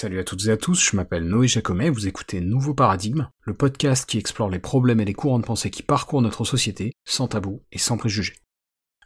[0.00, 3.52] Salut à toutes et à tous, je m'appelle Noé Jacomet, vous écoutez Nouveau Paradigme, le
[3.52, 7.26] podcast qui explore les problèmes et les courants de pensée qui parcourent notre société, sans
[7.26, 8.34] tabou et sans préjugés.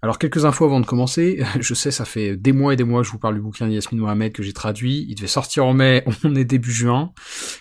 [0.03, 3.01] Alors quelques infos avant de commencer, je sais ça fait des mois et des mois
[3.01, 5.73] que je vous parle du bouquin d'Yasmine Mohamed que j'ai traduit, il devait sortir en
[5.73, 7.15] mai, on est début juin,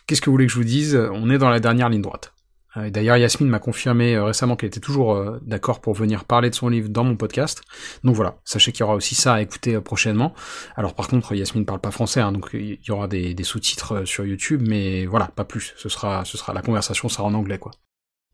[0.08, 1.00] qu'est-ce que vous voulez que je vous dise?
[1.14, 2.34] On est dans la dernière ligne droite.
[2.78, 6.50] Euh, d'ailleurs, Yasmine m'a confirmé euh, récemment qu'elle était toujours euh, d'accord pour venir parler
[6.50, 7.62] de son livre dans mon podcast.
[8.04, 10.34] Donc voilà, sachez qu'il y aura aussi ça à écouter prochainement.
[10.76, 14.26] Alors par contre, Yasmine parle pas français, hein, donc il y aura des, sous-titres sur
[14.26, 15.74] YouTube, mais voilà, pas plus.
[15.78, 17.72] Ce sera, ce sera la conversation sera en anglais, quoi.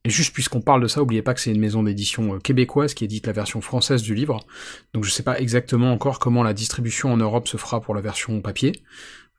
[0.04, 3.04] Et juste puisqu'on parle de ça, oubliez pas que c'est une maison d'édition québécoise qui
[3.04, 4.40] édite la version française du livre.
[4.94, 8.02] Donc je sais pas exactement encore comment la distribution en Europe se fera pour la
[8.02, 8.84] version papier.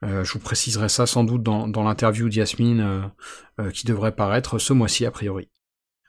[0.05, 3.01] Euh, je vous préciserai ça sans doute dans, l'interview d'Yasmine euh,
[3.61, 5.48] euh, qui devrait paraître ce mois-ci a priori.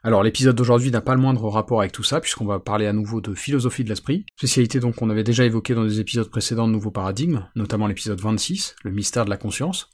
[0.02, 2.94] Alors l'épisode d'aujourd'hui n'a pas le moindre rapport avec tout ça, puisqu'on va parler à
[2.94, 6.66] nouveau de philosophie de l'esprit, spécialité donc qu'on avait déjà évoquée dans des épisodes précédents
[6.66, 9.90] de Nouveaux Paradigmes, notamment l'épisode 26, le mystère de la conscience.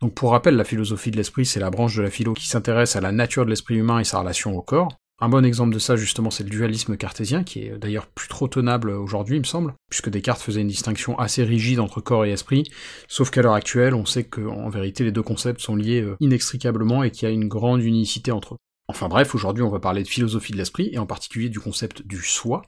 [0.00, 2.96] Donc pour rappel, la philosophie de l'esprit, c'est la branche de la philo qui s'intéresse
[2.96, 5.78] à la nature de l'esprit humain et sa relation au corps, un bon exemple de
[5.78, 9.44] ça, justement, c'est le dualisme cartésien, qui est d'ailleurs plus trop tenable aujourd'hui, il me
[9.44, 12.64] semble, puisque Descartes faisait une distinction assez rigide entre corps et esprit,
[13.06, 17.02] sauf qu'à l'heure actuelle, on sait qu'en vérité, les deux concepts sont liés euh, inextricablement
[17.02, 18.58] et qu'il y a une grande unicité entre eux.
[18.88, 22.02] Enfin bref, aujourd'hui, on va parler de philosophie de l'esprit, et en particulier du concept
[22.06, 22.62] du soi,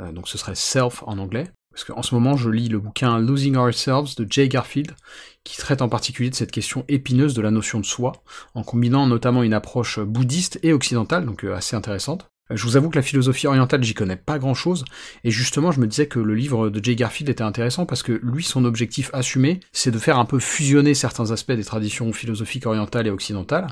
[0.00, 3.20] euh, donc ce serait self en anglais, parce qu'en ce moment, je lis le bouquin
[3.20, 4.96] Losing Ourselves de Jay Garfield,
[5.44, 8.14] qui traite en particulier de cette question épineuse de la notion de soi,
[8.56, 12.26] en combinant notamment une approche bouddhiste et occidentale, donc euh, assez intéressante.
[12.50, 14.84] Euh, je vous avoue que la philosophie orientale, j'y connais pas grand chose,
[15.22, 18.18] et justement, je me disais que le livre de Jay Garfield était intéressant parce que
[18.24, 22.66] lui, son objectif assumé, c'est de faire un peu fusionner certains aspects des traditions philosophiques
[22.66, 23.68] orientales et occidentales,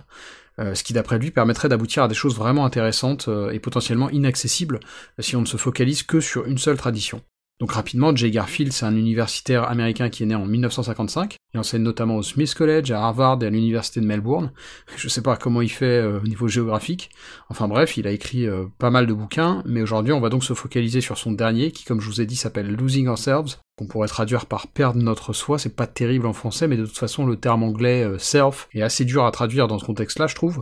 [0.60, 4.78] euh, ce qui d'après lui permettrait d'aboutir à des choses vraiment intéressantes et potentiellement inaccessibles
[5.18, 7.20] si on ne se focalise que sur une seule tradition.
[7.58, 11.36] Donc rapidement, Jay Garfield, c'est un universitaire américain qui est né en 1955.
[11.54, 14.52] Il enseigne notamment au Smith College, à Harvard et à l'université de Melbourne.
[14.96, 17.08] Je sais pas comment il fait euh, au niveau géographique.
[17.48, 20.44] Enfin bref, il a écrit euh, pas mal de bouquins, mais aujourd'hui on va donc
[20.44, 23.86] se focaliser sur son dernier, qui comme je vous ai dit s'appelle Losing Ourselves, qu'on
[23.86, 25.58] pourrait traduire par perdre notre soi.
[25.58, 28.82] C'est pas terrible en français, mais de toute façon le terme anglais euh, self est
[28.82, 30.60] assez dur à traduire dans ce contexte-là, je trouve.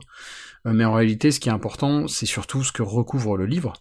[0.64, 3.72] mais en réalité, ce qui est important, c'est surtout ce que recouvre le livre.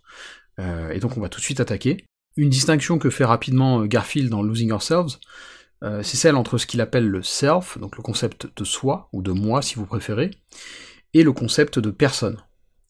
[0.59, 2.05] et donc on va tout de suite attaquer.
[2.35, 5.17] Une distinction que fait rapidement euh, Garfield dans Losing Ourselves,
[5.83, 9.21] euh, c'est celle entre ce qu'il appelle le self, donc le concept de soi, ou
[9.21, 10.31] de moi si vous préférez,
[11.13, 12.37] et le concept de personne.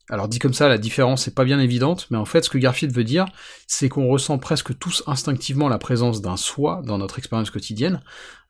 [0.09, 2.57] Alors dit comme ça, la différence n'est pas bien évidente, mais en fait ce que
[2.57, 3.25] Garfield veut dire,
[3.67, 8.01] c'est qu'on ressent presque tous instinctivement la présence d'un soi dans notre expérience quotidienne,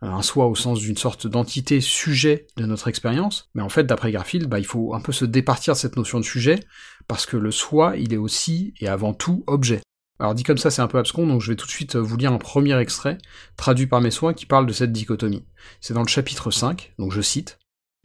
[0.03, 3.85] euh, un soi au sens d'une sorte d'entité sujet de notre expérience, mais en fait
[3.85, 6.59] d'après Garfield, bah, il faut un peu se départir de cette notion de sujet,
[7.07, 9.81] parce que le soi, il est aussi et avant tout objet.
[10.19, 12.17] Alors dit comme ça, c'est un peu abscon, donc je vais tout de suite vous
[12.17, 13.17] lire un premier extrait,
[13.57, 15.45] traduit par mes soins, qui parle de cette dichotomie.
[15.81, 17.59] C'est dans le chapitre 5, donc je cite.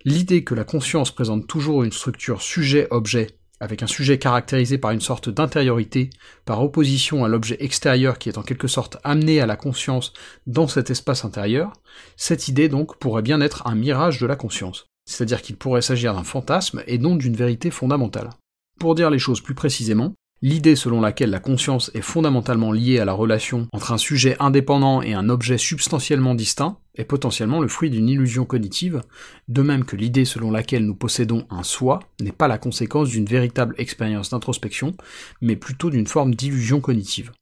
[0.05, 5.01] L'idée que la conscience présente toujours une structure sujet-objet, avec un sujet caractérisé par une
[5.01, 6.11] sorte d'intériorité,
[6.45, 10.13] par opposition à l'objet extérieur qui est en quelque sorte amené à la conscience
[10.47, 11.73] dans cet espace intérieur,
[12.17, 14.87] cette idée donc pourrait bien être un mirage de la conscience.
[15.05, 18.31] C'est-à-dire qu'il pourrait s'agir d'un fantasme et non d'une vérité fondamentale.
[18.79, 23.05] Pour dire les choses plus précisément, L'idée selon laquelle la conscience est fondamentalement liée à
[23.05, 27.91] la relation entre un sujet indépendant et un objet substantiellement distinct est potentiellement le fruit
[27.91, 29.03] d'une illusion cognitive,
[29.49, 33.25] de même que l'idée selon laquelle nous possédons un soi n'est pas la conséquence d'une
[33.25, 34.97] véritable expérience d'introspection,
[35.41, 37.33] mais plutôt d'une forme d'illusion cognitive.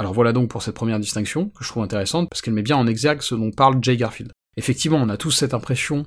[0.00, 2.76] Alors voilà donc pour cette première distinction, que je trouve intéressante, parce qu'elle met bien
[2.76, 4.32] en exergue ce dont parle Jay Garfield.
[4.56, 6.06] Effectivement, on a tous cette impression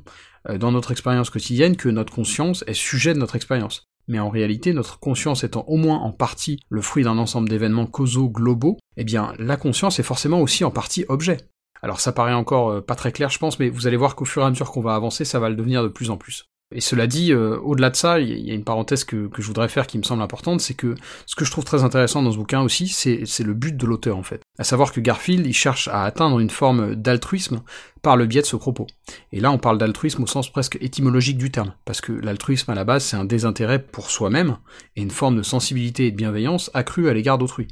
[0.50, 4.30] euh, dans notre expérience quotidienne que notre conscience est sujet de notre expérience mais en
[4.30, 8.78] réalité, notre conscience étant au moins en partie le fruit d'un ensemble d'événements causaux globaux,
[8.98, 11.38] eh bien, la conscience est forcément aussi en partie objet.
[11.82, 14.26] Alors ça paraît encore euh, pas très clair, je pense, mais vous allez voir qu'au
[14.26, 16.46] fur et à mesure qu'on va avancer, ça va le devenir de plus en plus.
[16.76, 19.48] Et cela dit, euh, au-delà de ça, il y a une parenthèse que, que, je
[19.48, 20.94] voudrais faire qui me semble importante, c'est que
[21.26, 24.18] ce que je trouve très intéressant dans ce bouquin aussi, c'est le but de l'auteur
[24.18, 24.42] en fait.
[24.60, 27.64] À savoir que Garfield, il cherche à atteindre une forme d'altruisme
[28.02, 28.88] par le biais de ce propos.
[29.32, 32.76] Et là, on parle d'altruisme au sens presque étymologique du terme, parce que l'altruisme à
[32.76, 34.58] la base, c'est un désintérêt pour soi-même,
[34.96, 37.68] et une forme de sensibilité et de bienveillance accrue à l'égard d'autrui.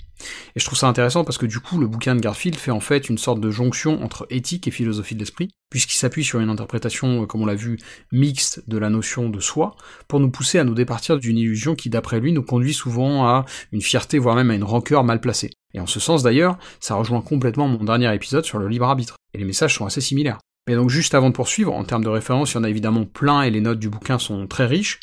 [0.56, 2.80] Et je trouve ça intéressant parce que du coup, le bouquin de Garfield fait en
[2.80, 6.50] fait une sorte de jonction entre éthique et philosophie de l'esprit, puisqu'il s'appuie sur une
[6.50, 7.78] interprétation, euh, comme on l'a vu,
[8.12, 9.76] mixte de la notion de soi,
[10.08, 13.46] pour nous pousser à nous départir d'une illusion qui, d'après lui, nous conduit souvent à
[13.72, 15.52] une fierté, voire même à une rancœur mal placée.
[15.74, 19.16] Et en ce sens d'ailleurs, ça rejoint complètement mon dernier épisode sur le libre arbitre,
[19.34, 20.40] et les messages sont assez similaires.
[20.68, 23.06] Mais donc juste avant de poursuivre, en termes de référence, il y en a évidemment
[23.06, 25.00] plein et les notes du bouquin sont très riches,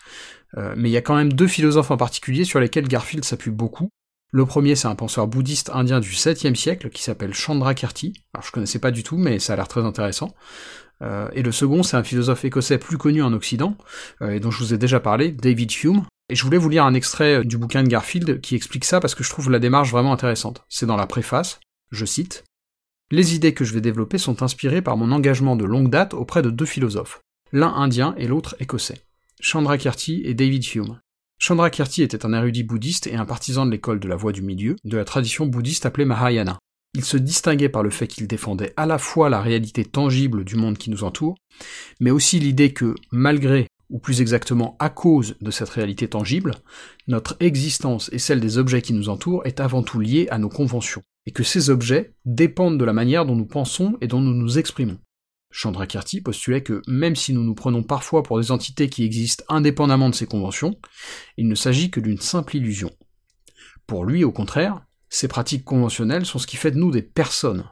[0.56, 3.50] euh, mais il y a quand même deux philosophes en particulier sur lesquels Garfield s'appuie
[3.50, 3.88] beaucoup.
[4.30, 8.14] Le premier, c'est un penseur bouddhiste indien du 7e siècle qui s'appelle Chandrakirti.
[8.34, 10.34] Alors je connaissais pas du tout, mais ça a l'air très intéressant.
[11.02, 13.76] Euh, et le second, c'est un philosophe écossais plus connu en Occident,
[14.22, 16.04] euh, et dont je vous ai déjà parlé, David Hume.
[16.30, 19.14] Et je voulais vous lire un extrait du bouquin de Garfield qui explique ça parce
[19.14, 20.64] que je trouve la démarche vraiment intéressante.
[20.70, 21.60] C'est dans la préface,
[21.90, 22.44] je cite.
[23.10, 26.40] Les idées que je vais développer sont inspirées par mon engagement de longue date auprès
[26.40, 27.20] de deux philosophes,
[27.52, 29.02] l'un indien et l'autre écossais,
[29.40, 30.98] Chandrakirti et David Hume.
[31.38, 34.76] Chandrakirti était un érudit bouddhiste et un partisan de l'école de la voie du milieu,
[34.84, 36.58] de la tradition bouddhiste appelée Mahayana.
[36.94, 40.54] Il se distinguait par le fait qu'il défendait à la fois la réalité tangible du
[40.54, 41.36] monde qui nous entoure,
[41.98, 46.54] mais aussi l'idée que, malgré, ou plus exactement à cause de cette réalité tangible,
[47.08, 50.48] notre existence et celle des objets qui nous entourent est avant tout liée à nos
[50.48, 54.34] conventions, et que ces objets dépendent de la manière dont nous pensons et dont nous
[54.34, 54.98] nous exprimons.
[55.50, 60.10] Chandrakirti postulait que même si nous nous prenons parfois pour des entités qui existent indépendamment
[60.10, 60.76] de ces conventions,
[61.36, 62.90] il ne s'agit que d'une simple illusion.
[63.86, 67.64] Pour lui, au contraire, ces pratiques conventionnelles sont ce qui fait de nous des personnes.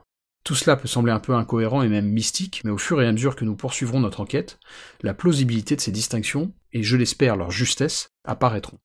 [0.45, 3.11] Tout cela peut sembler un peu incohérent et même mystique, mais au fur et à
[3.11, 4.61] mesure que nous poursuivrons notre enquête,
[5.03, 8.79] la plausibilité de ces distinctions, et je l'espère leur justesse, apparaîtront.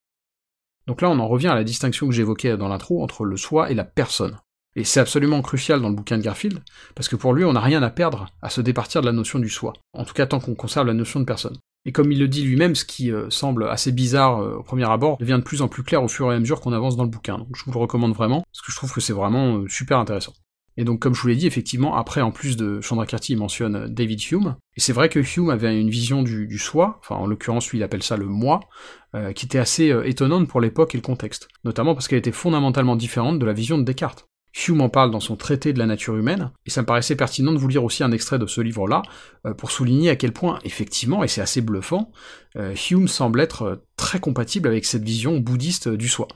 [0.88, 3.70] Donc là on en revient à la distinction que j'évoquais dans l'intro entre le soi
[3.70, 4.40] et la personne.
[4.76, 6.64] Et c'est absolument crucial dans le bouquin de Garfield,
[6.96, 9.38] parce que pour lui on n'a rien à perdre à se départir de la notion
[9.38, 11.58] du soi, en tout cas tant qu'on conserve la notion de personne.
[11.86, 14.90] Et comme il le dit lui-même, ce qui euh, semble assez bizarre euh, au premier
[14.90, 17.04] abord devient de plus en plus clair au fur et à mesure qu'on avance dans
[17.04, 17.38] le bouquin.
[17.38, 19.98] Donc je vous le recommande vraiment, parce que je trouve que c'est vraiment euh, super
[19.98, 20.34] intéressant.
[20.80, 23.88] Et donc, comme je vous l'ai dit, effectivement, après, en plus de Chandrakirti, il mentionne
[23.88, 24.58] David Hume.
[24.76, 27.84] Et c'est vrai que Hume avait une vision du, soi, enfin, en l'occurrence, lui, il
[27.84, 28.60] appelle ça le moi,
[29.34, 31.48] qui était assez étonnante pour l'époque et le contexte.
[31.64, 34.28] Notamment parce qu'elle était fondamentalement différente de la vision de Descartes.
[34.66, 37.52] Hume en parle dans son traité de la nature humaine, et ça me paraissait pertinent
[37.52, 39.04] de vous lire aussi un extrait de ce livre-là,
[39.46, 42.12] euh, pour souligner à quel point, effectivement, et c'est assez bluffant,
[42.56, 46.28] euh, Hume semble être euh, très compatible avec cette vision bouddhiste du soi.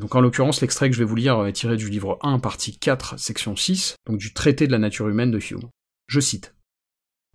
[0.00, 2.78] donc en l'occurrence, l'extrait que je vais vous lire est tiré du livre 1, partie
[2.78, 5.68] 4, section 6, donc du traité de la nature humaine de Hume.
[6.06, 6.54] Je cite.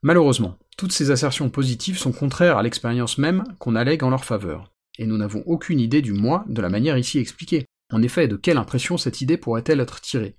[0.02, 4.72] Malheureusement, toutes ces assertions positives sont contraires à l'expérience même qu'on allègue en leur faveur,
[4.98, 7.66] et nous n'avons aucune idée du moi de la manière ici expliquée.
[7.92, 10.36] En effet, de quelle impression cette idée pourrait-elle être tirée?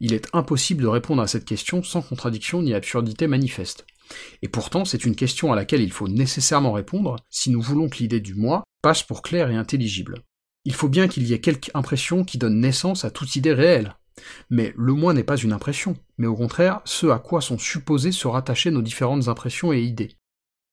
[0.00, 3.86] Il est impossible de répondre à cette question sans contradiction ni absurdité manifeste.
[4.42, 7.98] Et pourtant, c'est une question à laquelle il faut nécessairement répondre si nous voulons que
[7.98, 10.22] l'idée du moi passe pour claire et intelligible.
[10.64, 13.94] Il faut bien qu'il y ait quelque impression qui donne naissance à toute idée réelle.
[14.50, 18.12] Mais le moi n'est pas une impression, mais au contraire ce à quoi sont supposées
[18.12, 20.16] se rattacher nos différentes impressions et idées.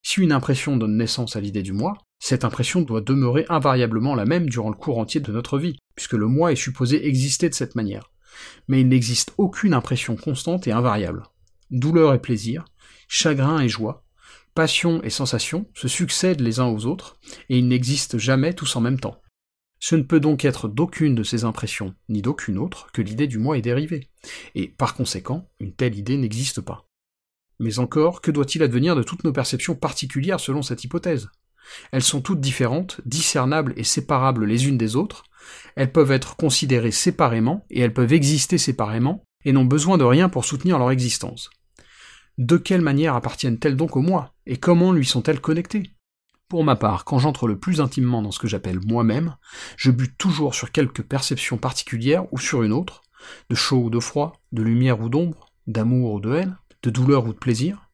[0.04, 4.26] Si une impression donne naissance à l'idée du moi, cette impression doit demeurer invariablement la
[4.26, 7.54] même durant le cours entier de notre vie, puisque le moi est supposé exister de
[7.54, 8.12] cette manière.
[8.68, 11.24] Mais il n'existe aucune impression constante et invariable.
[11.72, 12.66] Douleur et plaisir,
[13.08, 14.04] chagrin et joie,
[14.54, 17.20] passion et sensation se succèdent les uns aux autres,
[17.50, 19.22] et ils n'existent jamais tous en même temps.
[19.80, 23.38] Ce ne peut donc être d'aucune de ces impressions, ni d'aucune autre, que l'idée du
[23.38, 24.10] moi est dérivée,
[24.56, 26.88] et par conséquent, une telle idée n'existe pas.
[27.60, 31.30] Mais encore, que doit-il advenir de toutes nos perceptions particulières selon cette hypothèse?
[31.92, 35.24] Elles sont toutes différentes, discernables et séparables les unes des autres,
[35.76, 40.30] elles peuvent être considérées séparément, et elles peuvent exister séparément, et n'ont besoin de rien
[40.30, 41.50] pour soutenir leur existence.
[42.38, 45.92] De quelle manière appartiennent-elles donc au moi, et comment lui sont-elles connectées?
[46.50, 49.36] Pour ma part, quand j'entre le plus intimement dans ce que j'appelle moi-même,
[49.76, 53.04] je bute toujours sur quelque perception particulière ou sur une autre,
[53.50, 57.26] de chaud ou de froid, de lumière ou d'ombre, d'amour ou de haine, de douleur
[57.26, 57.87] ou de plaisir,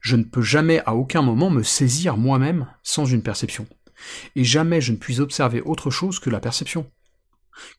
[0.00, 3.66] je ne peux jamais à aucun moment me saisir moi-même sans une perception.
[4.36, 6.90] Et jamais je ne puis observer autre chose que la perception.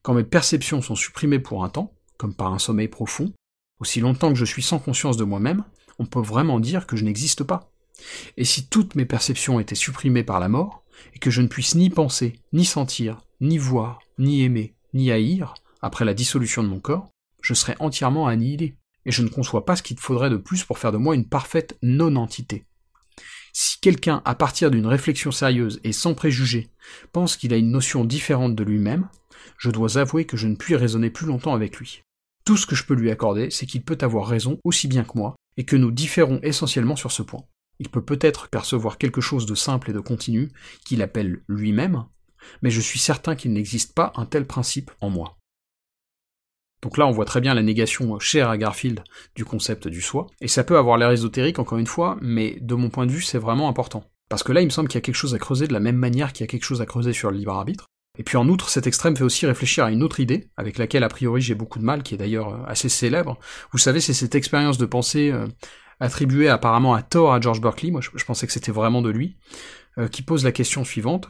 [0.02, 3.34] Quand mes perceptions sont supprimées pour un temps, comme par un sommeil profond,
[3.80, 5.64] aussi longtemps que je suis sans conscience de moi-même,
[6.00, 7.70] on peut vraiment dire que je n'existe pas.
[8.38, 11.76] Et si toutes mes perceptions étaient supprimées par la mort, et que je ne puisse
[11.76, 16.80] ni penser, ni sentir, ni voir, ni aimer, ni haïr, après la dissolution de mon
[16.80, 17.10] corps,
[17.42, 20.80] je serais entièrement annihilé et je ne conçois pas ce qu'il faudrait de plus pour
[20.80, 22.66] faire de moi une parfaite non-entité.
[23.54, 26.70] Si quelqu'un, à partir d'une réflexion sérieuse et sans préjugés,
[27.14, 29.08] pense qu'il a une notion différente de lui-même,
[29.58, 32.02] je dois avouer que je ne puis raisonner plus longtemps avec lui.
[32.44, 35.18] Tout ce que je peux lui accorder, c'est qu'il peut avoir raison aussi bien que
[35.18, 37.46] moi, et que nous différons essentiellement sur ce point.
[37.80, 40.52] Il peut peut-être percevoir quelque chose de simple et de continu,
[40.86, 42.06] qu'il appelle lui-même,
[42.62, 45.38] mais je suis certain qu'il n'existe pas un tel principe en moi.
[46.86, 49.04] Donc là, on voit très bien la négation chère à Garfield
[49.36, 52.76] du concept du soi, et ça peut avoir l'air ésotérique encore une fois, mais de
[52.76, 54.04] mon point de vue, c'est vraiment important.
[54.30, 55.80] Parce que là, il me semble qu'il y a quelque chose à creuser de la
[55.80, 57.88] même manière qu'il y a quelque chose à creuser sur le libre arbitre.
[58.20, 61.04] Et puis en outre, cet extrême fait aussi réfléchir à une autre idée, avec laquelle
[61.04, 63.40] a priori j'ai beaucoup de mal, qui est d'ailleurs euh, assez célèbre.
[63.72, 65.48] Vous savez, c'est cette expérience de pensée euh,
[66.00, 69.38] attribuée apparemment à tort à George Berkeley, moi je, pensais que c'était vraiment de lui,
[69.98, 71.30] euh, qui pose la question suivante.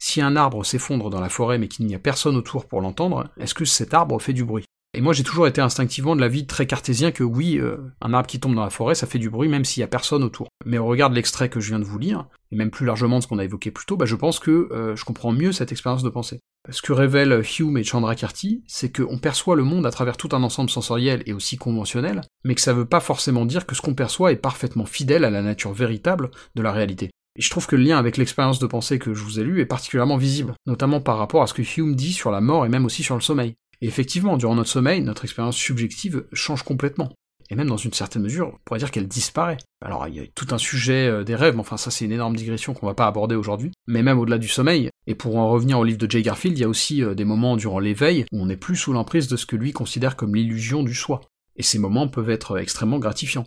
[0.00, 3.28] Si un arbre s'effondre dans la forêt mais qu'il n'y a personne autour pour l'entendre,
[3.38, 4.65] est-ce que cet arbre fait du bruit?
[4.96, 8.26] Et moi j'ai toujours été instinctivement de l'avis très cartésien que oui, euh, un arbre
[8.26, 10.48] qui tombe dans la forêt, ça fait du bruit même s'il y a personne autour.
[10.64, 13.18] Mais au regard de l'extrait que je viens de vous lire, et même plus largement
[13.18, 15.52] de ce qu'on a évoqué plus tôt, bah, je pense que euh, je comprends mieux
[15.52, 16.40] cette expérience de pensée.
[16.70, 20.42] Ce que révèlent Hume et Chandrakirti, c'est qu'on perçoit le monde à travers tout un
[20.42, 23.94] ensemble sensoriel et aussi conventionnel, mais que ça veut pas forcément dire que ce qu'on
[23.94, 27.10] perçoit est parfaitement fidèle à la nature véritable de la réalité.
[27.38, 29.60] Et je trouve que le lien avec l'expérience de pensée que je vous ai lu
[29.60, 32.70] est particulièrement visible, notamment par rapport à ce que Hume dit sur la mort et
[32.70, 33.54] même aussi sur le sommeil.
[33.82, 37.12] Effectivement, durant notre sommeil, notre expérience subjective change complètement.
[37.50, 39.58] Et même dans une certaine mesure, on pourrait dire qu'elle disparaît.
[39.84, 42.12] Alors il y a tout un sujet euh, des rêves, mais enfin ça c'est une
[42.12, 43.70] énorme digression qu'on va pas aborder aujourd'hui.
[43.86, 46.62] Mais même au-delà du sommeil, et pour en revenir au livre de Jay Garfield, il
[46.62, 49.36] y a aussi euh, des moments durant l'éveil où on n'est plus sous l'emprise de
[49.36, 51.20] ce que lui considère comme l'illusion du soi.
[51.56, 53.46] Et ces moments peuvent être extrêmement gratifiants.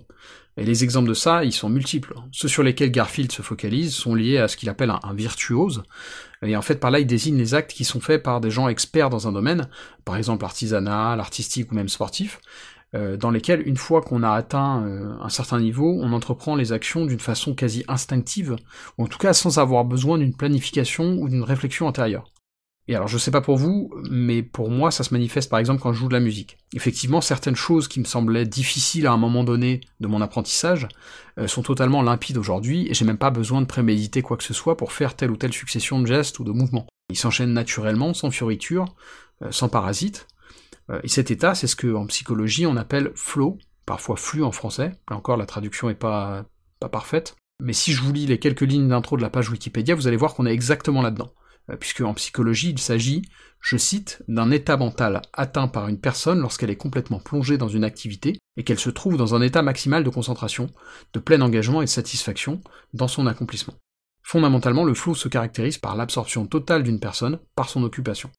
[0.58, 2.16] Et les exemples de ça, ils sont multiples.
[2.32, 5.84] Ceux sur lesquels Garfield se focalise sont liés à ce qu'il appelle un, virtuose.
[6.46, 8.70] Et en fait, par là, il désigne les actes qui sont faits par des gens
[8.70, 9.68] experts dans un domaine,
[10.06, 12.40] par exemple l'artisanat, l'artistique ou même sportif,
[12.96, 16.72] euh, dans lesquels, une fois qu'on a atteint euh, un certain niveau, on entreprend les
[16.72, 18.56] actions d'une façon quasi instinctive,
[18.98, 22.26] ou en tout cas sans avoir besoin d'une planification ou d'une réflexion antérieure.
[22.90, 25.80] Et alors je sais pas pour vous, mais pour moi ça se manifeste par exemple
[25.80, 26.58] quand je joue de la musique.
[26.74, 30.88] Effectivement, certaines choses qui me semblaient difficiles à un moment donné de mon apprentissage
[31.38, 34.56] euh, sont totalement limpides aujourd'hui, et j'ai même pas besoin de préméditer quoi que ce
[34.56, 36.88] soit pour faire telle ou telle succession de gestes ou de mouvements.
[37.12, 38.86] Ils s'enchaînent naturellement, sans fioriture,
[39.44, 40.26] euh, sans parasite.
[40.90, 44.52] Euh, et cet état, c'est ce que en psychologie on appelle flow, parfois flux en
[44.52, 44.94] français.
[45.12, 46.44] Là encore, la traduction est pas,
[46.80, 47.36] pas parfaite.
[47.62, 50.18] Mais si je vous lis les quelques lignes d'intro de la page Wikipédia, vous allez
[50.18, 51.32] voir qu'on est exactement là-dedans.
[51.70, 53.24] Euh, puisque en psychologie, il s'agit,
[53.62, 57.84] je cite, d'un état mental atteint par une personne lorsqu'elle est complètement plongée dans une
[57.84, 60.70] activité et qu'elle se trouve dans un état maximal de concentration,
[61.14, 62.62] de plein engagement et de satisfaction
[62.94, 63.76] dans son accomplissement.
[64.24, 68.30] Fondamentalement, le flow se caractérise par l'absorption totale d'une personne par son occupation.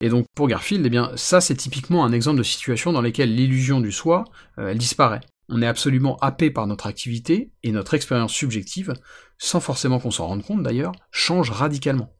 [0.00, 3.34] Et donc pour Garfield, eh bien ça c'est typiquement un exemple de situation dans laquelle
[3.34, 4.24] l'illusion du soi,
[4.58, 5.20] euh, elle disparaît.
[5.48, 8.94] On est absolument happé par notre activité et notre expérience subjective,
[9.38, 12.12] sans forcément qu'on s'en rende compte d'ailleurs, change radicalement.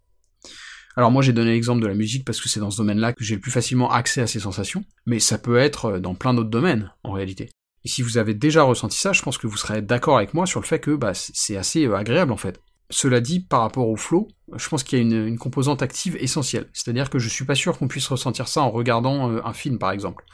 [0.96, 3.24] Alors moi j'ai donné l'exemple de la musique parce que c'est dans ce domaine-là que
[3.24, 6.34] j'ai le plus facilement accès à ces sensations, mais ça peut être euh, dans plein
[6.34, 7.48] d'autres domaines en réalité.
[7.84, 10.46] Et si vous avez déjà ressenti ça, je pense que vous serez d'accord avec moi
[10.46, 12.60] sur le fait que bah, c'est assez euh, agréable en fait.
[12.90, 16.68] Cela dit, par rapport au flow, je pense qu'il y a une, composante active essentielle.
[16.74, 19.78] C'est-à-dire que je suis pas sûr qu'on puisse ressentir ça en regardant euh, un film
[19.78, 20.24] par exemple,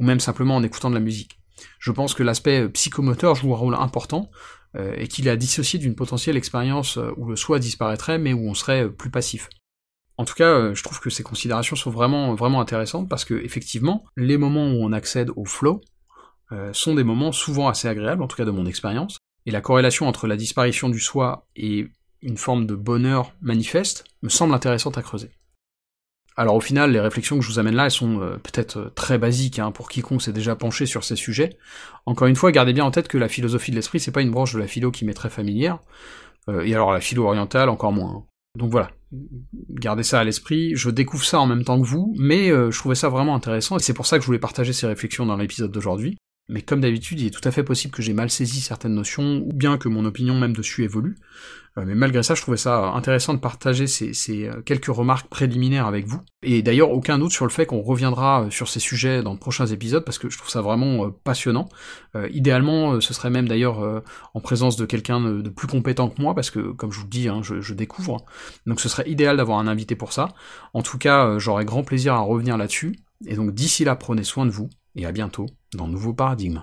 [0.00, 1.38] ou même simplement en écoutant de la musique.
[1.78, 4.30] Je pense que l'aspect psychomoteur joue un rôle important,
[4.98, 8.52] et qu'il est à dissocier d'une potentielle expérience où le soi disparaîtrait mais où on
[8.52, 9.48] serait plus passif.
[10.18, 13.34] En tout cas, euh, je trouve que ces considérations sont vraiment, vraiment intéressantes parce que,
[13.34, 15.80] effectivement, les moments où on accède au flow
[16.52, 19.60] euh, sont des moments souvent assez agréables, en tout cas de mon expérience, et la
[19.60, 21.88] corrélation entre la disparition du soi et
[22.22, 25.30] une forme de bonheur manifeste me semble intéressante à creuser.
[26.38, 29.18] Alors au final, les réflexions que je vous amène là, elles sont euh, peut-être très
[29.18, 31.58] basiques hein, pour quiconque s'est déjà penché sur ces sujets.
[32.06, 34.30] Encore une fois, gardez bien en tête que la philosophie de l'esprit, c'est pas une
[34.30, 35.78] branche de la philo qui m'est très familière,
[36.48, 38.18] et alors la philo orientale encore moins.
[38.18, 38.24] Hein.
[38.56, 38.90] Donc voilà,
[39.70, 42.78] gardez ça à l'esprit, je découvre ça en même temps que vous, mais euh, je
[42.78, 45.36] trouvais ça vraiment intéressant, et c'est pour ça que je voulais partager ces réflexions dans
[45.36, 46.16] l'épisode d'aujourd'hui.
[46.48, 49.42] Mais comme d'habitude, il est tout à fait possible que j'ai mal saisi certaines notions,
[49.44, 51.16] ou bien que mon opinion même dessus évolue.
[51.78, 54.12] Euh, mais malgré ça, je trouvais ça intéressant de partager ces,
[54.46, 56.20] euh, quelques remarques préliminaires avec vous.
[56.42, 59.38] Et d'ailleurs, aucun doute sur le fait qu'on reviendra euh, sur ces sujets dans de
[59.38, 61.68] prochains épisodes, parce que je trouve ça vraiment passionnant.
[62.30, 64.02] idéalement, ce serait même d'ailleurs
[64.34, 67.10] en présence de quelqu'un de, plus compétent que moi, parce que, comme je vous le
[67.10, 68.24] dis, hein, je, découvre.
[68.66, 70.28] Donc ce serait idéal d'avoir un invité pour ça.
[70.72, 72.96] En tout cas, j'aurais grand plaisir à revenir là-dessus.
[73.26, 76.62] Et donc d'ici là, prenez soin de vous, et à bientôt dans Nouveau Paradigme.